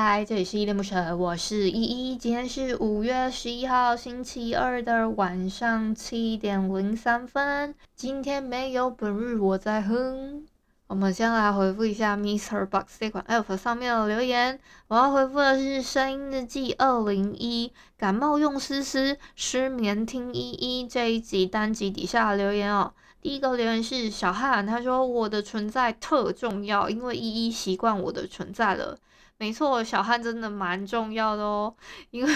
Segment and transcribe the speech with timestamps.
[0.00, 2.16] 嗨，这里是伊恋不舍，我是依依。
[2.16, 7.74] 今天是五月十一号星期二的晚上七点零三分。
[7.96, 10.46] 今天没有本日我在哼。
[10.86, 14.60] 我们先来回复一下 MixerBox 这款 App 上面的留言。
[14.86, 22.92] 我要回复的是声音日记二零一，感冒用丝丝，失眠听依依这一集单集底下的留言哦。
[23.20, 28.96] 第一个留言是小汉，他说我的存在特重要，因为依依习惯我的存在了。
[29.38, 31.74] 没错，小汉真的蛮重要的哦，
[32.10, 32.34] 因为，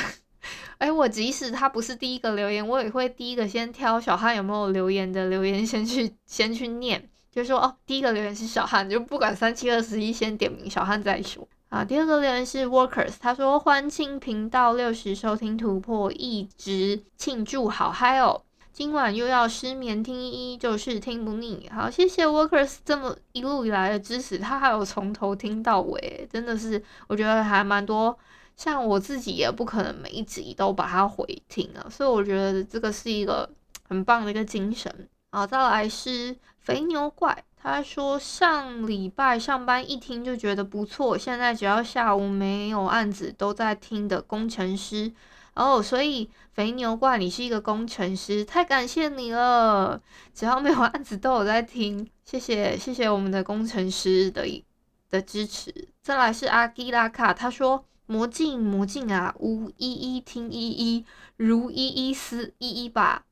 [0.78, 11.84] 哎，我即使他不是第一个留言，我也会第一个先挑小汉有没有留言的留言先去先去念，就说哦，第一个留言是小汉，就不管三七二十一，先点名小汉再说啊。
[11.84, 18.42] 第二个留言是 Workers，他说欢庆频道六十收听突破，一直庆祝好嗨哦。
[18.72, 21.70] 今晚又要失眠听依依，就是听不腻。
[21.70, 28.18] 好，谢谢 Workers 这么一路以来的支持，他还有从头听到尾，真的是我觉得还蛮多。
[28.56, 33.48] 像我自己也不可能每一集都把它回听啊， 所以我觉得这个是一个
[33.86, 34.90] 很棒的一个精神。
[35.30, 45.12] 好，再来是肥牛怪，他说上礼拜上班一听就觉得不错，现在只要下午没有案子都在听的工程师。
[45.54, 50.00] 哦，所以肥牛怪，你是一个工程师，太感谢你了！
[50.32, 54.64] 只要没有案子都有在听，谢谢谢谢我们的工程师的
[55.10, 55.88] 的支持。
[56.00, 61.04] 再来是阿基拉卡，他说魔镜魔镜啊，无依依听依依，
[61.36, 63.24] 如依依思依依吧。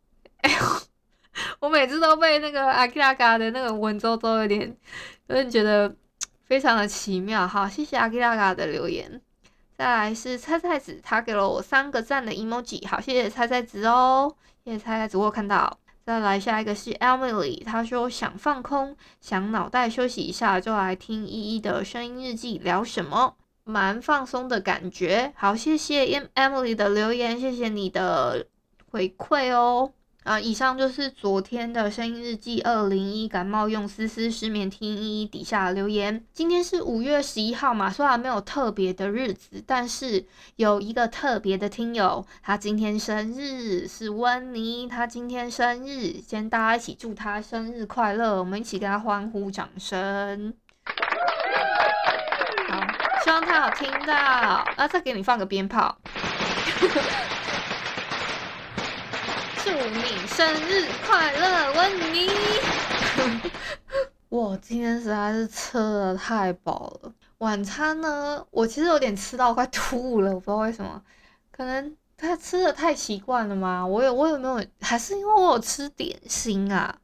[0.42, 0.58] 哎呦，
[1.60, 4.76] 我每次都被那个阿基拉卡的那个文绉绉有点，
[5.28, 5.96] 有点觉得
[6.44, 7.48] 非常的奇妙。
[7.48, 9.22] 好，谢谢阿基拉卡的留言。
[9.80, 14.30] 再来是菜菜子，他给了我三个赞的 emoji，好，谢谢菜菜子哦，
[14.62, 15.78] 谢谢菜菜子，我有看到。
[16.04, 23.36] 再来下一个是 Emily，他说想放空，想脑袋休息一下，就来听依依的声音日记，聊什么？
[23.64, 25.32] 蛮放松的感觉。
[25.34, 26.04] 好，谢谢
[26.34, 28.46] Emily 的留言，谢谢你的
[28.90, 29.94] 回馈哦。
[30.30, 36.24] 啊，以上就是昨天的声音日记二零一感冒用丝丝失眠听依依底下留言。
[36.32, 40.24] 今天是五月十一号嘛，虽然没有特别的日子，但是
[40.54, 50.54] 有一个特别的听友，他今天生日是温妮，他今天生日，先大家一起祝他生日快乐，我们一起给他欢呼掌声。
[52.68, 52.80] 好，
[53.24, 55.98] 希望他有听到，啊，再给你放个鞭炮。
[59.80, 62.28] 祝你生日快乐，温妮！
[64.28, 67.10] 我今天实在是吃的太饱了。
[67.38, 71.02] 晚餐呢，我其实有点吃到快吐了，我不知道为什么，
[71.50, 73.86] 可能他吃的太习惯了吗？
[73.86, 74.62] 我有我有没有？
[74.82, 76.98] 还是因为我有吃点心啊？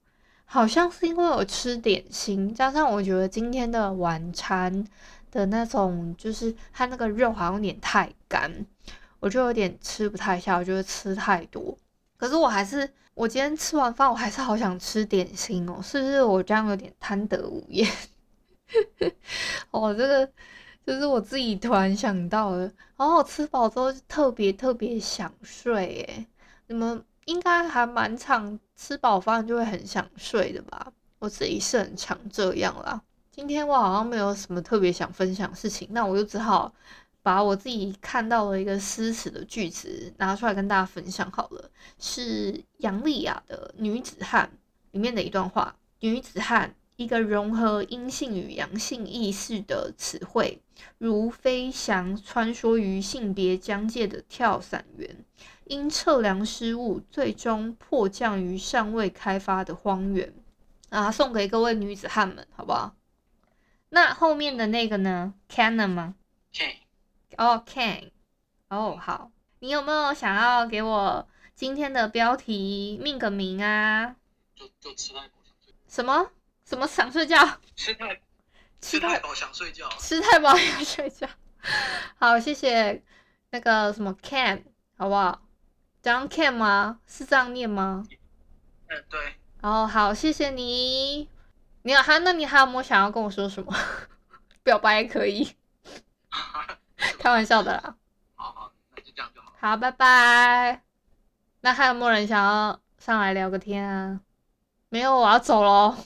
[0.45, 4.87] 好像是因为我吃点心，加上我觉得今天的晚餐
[5.31, 8.67] 的那种，就是它那个肉好像有点太干，
[9.21, 11.75] 我就有点吃不太下，我觉得吃太多。
[12.17, 17.91] 可是我还是，我今天吃完饭，我还是好想吃点心哦，是不是我这样有点贪得无厌？
[19.71, 20.27] 哦，这个
[20.87, 22.61] 就是我自己突然想到的。
[22.97, 26.27] 然后我吃饱之后就特别特别想睡，诶，
[26.69, 30.93] 你们应该还蛮常吃饱饭就会很想睡的吧？
[31.19, 33.01] 我自己是很常这样啦。
[33.31, 36.73] 今天我好像没有什么特别想分享事情，那我就只好。
[37.27, 44.49] 把我自己看到的一个诗词的句子拿出来跟大家分享好了，是杨丽雅的《女子汉》
[44.93, 50.63] 里面的一段话：“女子汉，一个融合阴性与阳性意识的词汇，
[50.99, 55.25] 如飞翔穿梭于性别疆界的跳伞员，
[55.65, 60.33] 因测量失误，最终迫降于尚未开发的荒原。”
[60.91, 62.95] 啊，送给各位女子汉们，好不好？
[63.89, 66.15] 那后面的那个呢？Canon 吗？
[67.37, 68.11] 哦，Can，
[68.69, 69.31] 哦，好，
[69.61, 74.17] 你有没有想要给我今天的标题命个名啊？
[74.55, 75.75] 就就吃太饱想睡。
[75.89, 76.31] 什么？
[76.65, 77.39] 什么想睡觉？
[77.77, 78.21] 吃太
[78.81, 79.89] 吃太饱想睡觉。
[79.99, 81.29] 吃太饱想睡觉。
[82.19, 83.03] 好，谢谢
[83.51, 84.65] 那个什么 Can，
[84.97, 85.43] 好不好？
[86.03, 87.01] 这样 Can 吗？
[87.07, 88.05] 是这样念吗？
[88.89, 89.35] 嗯，对。
[89.63, 91.29] 哦，好，谢谢你。
[91.83, 93.75] 你有还那你还有没有想要跟我说什么？
[94.63, 95.55] 表白也可以。
[97.27, 97.97] 开玩笑的啦。
[98.37, 99.53] 好好，那就这样就好。
[99.59, 100.85] 好，拜拜。
[101.61, 104.21] 那还有没有人想要上来聊个天啊？
[104.91, 105.97] 没有，我要走喽。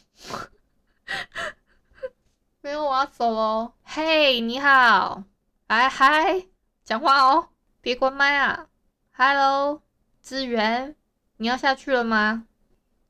[2.63, 3.75] 没有，我要走喽。
[3.83, 5.25] 嘿，你好，
[5.67, 6.47] 哎嗨，
[6.85, 7.51] 讲话哦，
[7.83, 8.69] 别关麦啊。
[9.13, 9.83] Hello，
[10.23, 10.97] 资源，
[11.37, 12.47] 你要下去了吗？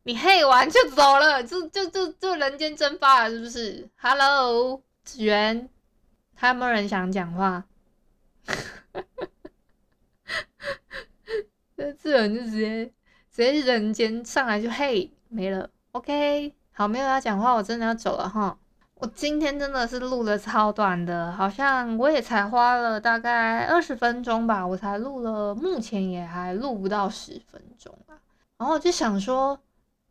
[0.02, 5.70] 你嘿完就走了，就就就就人间蒸发了，是不是？Hello，资源，
[6.34, 7.62] 还有没有人想讲话？
[12.02, 12.86] 这人就直接
[13.30, 15.68] 直接人间上来就嘿没了。
[15.92, 18.56] OK，好，没有要讲话，我真的要走了哈。
[18.94, 28.14] 我今天真的是录的超短的，好像我也才花了大概二十分钟吧，我才录了，目前也还录不到十分钟啊。
[28.58, 29.58] 然后我就想说，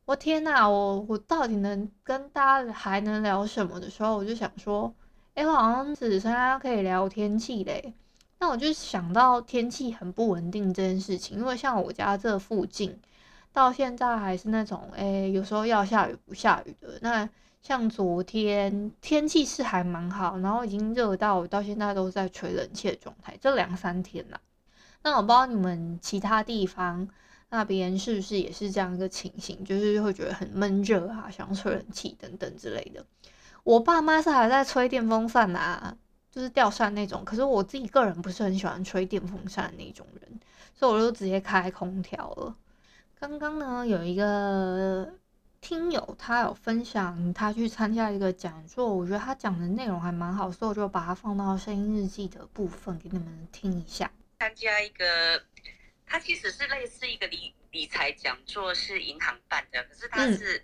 [0.06, 4.92] 我天呐，我我到底能跟大家还能聊什么的时候，我就想说，
[5.36, 7.94] 哎，我好像只剩下可以聊天气嘞。
[8.40, 13.00] 那我就想到天气很不稳定这件事情，因为像我家这附近
[13.54, 17.30] 到现在还是那种，哎，有时候要下雨不下雨的那。
[17.62, 24.40] 像昨天天气是还蛮好，然后已经热到我到现在都在吹冷气的状态，这两三天了。
[25.04, 27.06] 那我不知道你们其他地方
[27.50, 33.06] 那边是不是也是这样一个情形，就是会觉得很闷热啊，想吹冷气等等之类的。
[33.66, 35.98] 我爸妈是还在吹电风扇啊，
[36.32, 40.40] 就是吊扇那种，可是我自己个人不是很喜欢吹电风扇那种人，
[40.76, 42.56] 所以我就直接开空调了。
[43.20, 45.14] 刚刚呢有一个。
[45.62, 54.10] 听友他有分享，他去参加一个讲座，我觉得他讲的内容还蛮好，所以我就把它放到声音日记的部分给你们听一下。
[54.40, 55.44] 参加一个，
[56.06, 60.64] 他其实是类似一个理理财讲座，是银行办的，可是他是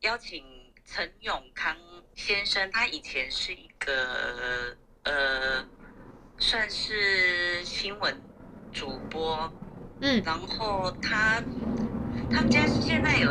[0.00, 0.44] 邀请
[0.84, 1.74] 陈永康
[2.14, 5.64] 先生，他以前是一个呃，
[6.38, 8.20] 算是新闻
[8.72, 9.52] 主播，
[10.00, 11.42] 嗯，然后他。
[12.30, 13.30] 他们家现在有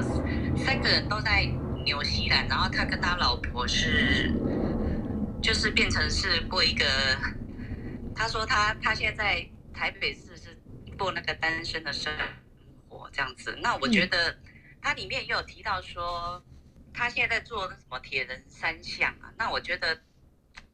[0.56, 1.46] 三个人都在
[1.84, 4.32] 纽西兰，然后他跟他老婆是，
[5.42, 6.86] 就是变成是过一个，
[8.16, 10.58] 他说他他现在在台北市是
[10.98, 12.14] 过那个单身的生
[12.88, 13.58] 活这样子。
[13.62, 14.38] 那我觉得
[14.82, 16.42] 他里面也有提到说，
[16.94, 19.34] 他现在在做什么铁人三项啊？
[19.38, 20.00] 那我觉得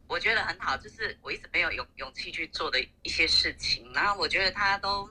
[0.09, 5.09] 我觉得很好，就是我一直没有勇勇气去做的一些事情，然后我觉得他都。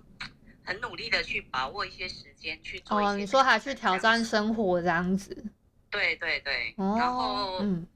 [0.64, 2.98] 很努力的去把握一些时间去做。
[2.98, 5.46] 哦，你说还去挑战生活这样子？
[5.88, 6.74] 对对对。
[6.76, 6.94] 哦。
[6.98, 7.86] 然后，嗯，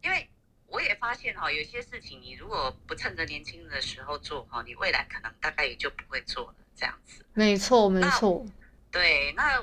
[0.00, 0.30] 因为
[0.68, 7.26] 我也发现哈，有些事情你如果不趁着年轻的时候做哈，你未来可能大概也就不会做了这样子。
[7.34, 8.46] 没错，没错。
[8.92, 9.60] 对，那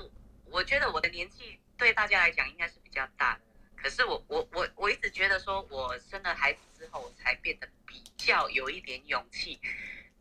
[0.51, 3.41] 我觉得我的年纪对大家来讲应该是比较大的，
[3.81, 9.59] 可是我我我我一直觉得说我生了孩子之后我才变得比较有一点勇气，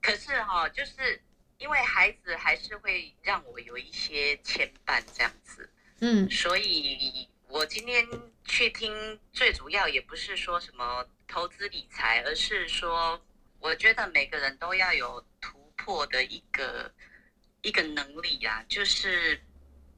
[0.00, 1.23] 可是哈，就是。
[1.58, 5.70] 因为孩子还是会让我有一些牵绊，这样子，
[6.00, 8.06] 嗯，所以我今天
[8.44, 13.19] 去听，最主要也不是说什么投资理财，而是说，
[13.58, 16.93] 我觉得每个人都要有突破的一个
[17.62, 19.41] 一个能力啊，就是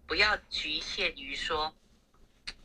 [0.06, 1.75] 不要局限于说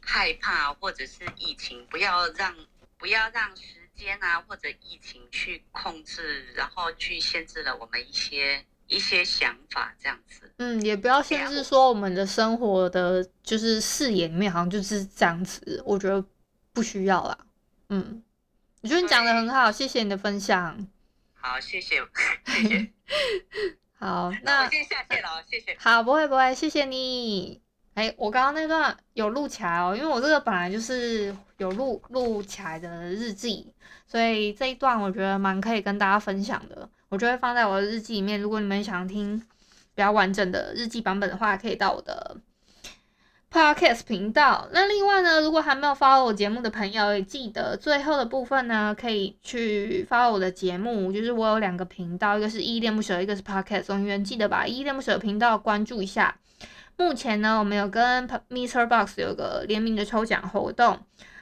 [0.02, 2.56] 害怕或者是疫情，不要让
[3.00, 8.66] 不要让时间啊或者疫情去控制，然后去限制了我们一些。
[8.86, 16.24] 一些想法这样子，嗯，也不要限制说我们的生活的就是视野里面好像就是这样子，我觉得
[16.74, 17.36] 不需要啦。
[17.90, 18.22] 嗯，
[18.82, 20.86] 我觉得你讲的很好，谢谢你的分享。
[21.34, 22.06] 好，谢谢，
[22.46, 22.94] 谢谢。
[23.98, 25.76] 好，那，那我先下线了，谢谢。
[25.80, 27.62] 好，不会不会，谢谢你。
[27.96, 33.72] 哎、我刚刚那段有录起来哦，因为我这个本来就是有录录起来的日记，
[34.08, 36.90] 所以这一段我觉得蛮可以跟大家分享的。
[37.10, 38.42] 我就会放在我的日记里面。
[38.42, 39.40] 如果你们想听
[39.94, 42.36] 比较完整的日记版本的话，可以到我的
[43.52, 44.68] Podcast 频道。
[44.72, 51.14] 那另外呢，如果还没有 follow 我节目的朋友，也记得最后的部分呢，可以去 follow 我的节目。
[51.14, 53.90] 就是我有两个频道，一个是依依恋不舍，一个是 Podcast。
[53.90, 56.36] 永远记得把依依恋不舍频道关注一下。
[56.98, 58.88] 目前呢，我们有跟 Mr.
[58.88, 61.00] Box 有个联名的抽奖活动。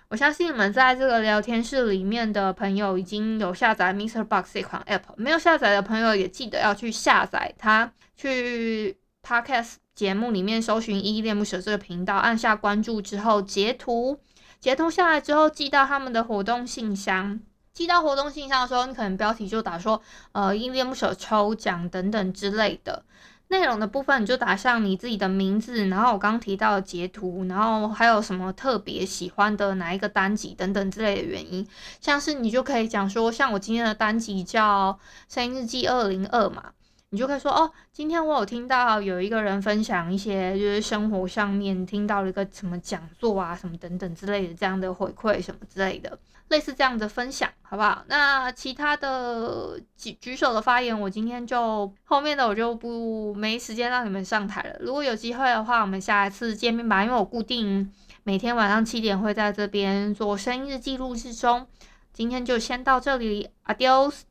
[0.10, 4.24] 我相信你们在这个聊天室里面的朋友已经有下载 Mr.
[4.24, 14.20] Box 这款 App，没有下载的朋友也记得要去下载它，去 Podcast 节目里面搜寻“依恋不舍”这个频道，按下关注之后截图，
[14.60, 17.40] 截图下来之后寄到他们的活动信箱。
[17.74, 20.02] 寄到活动信箱的时候，你可能标题就打说
[20.34, 23.06] “呃依依恋不舍抽奖”等等之类的。
[23.52, 31.68] 内容的部分你就打上你自己的名字，然后我刚提到的截图，然后还有什么特别喜欢的哪一个单集等等之类的原因，
[32.00, 34.98] 像是你就可以讲说，像我今天的单集叫
[35.34, 36.72] 《声音日记二零二》嘛。
[37.14, 48.06] 你就可以说哦，今天我有听到有一个人分享一些就是生活上面听到了一个什么讲座啊，什么等等之类的这样的回馈什么之类的，类似这样的分享，好不好？
[48.08, 54.78] 那其他的举举手的发言，我今天就后面的我就不没时间让你们上台了。
[54.80, 57.92] 如果有机会的话，我们下一次见面吧，因为我固定
[58.24, 61.68] 每天晚上七点会在这边做声音日记录制中。
[62.14, 64.31] 今天就先到这里，Adios。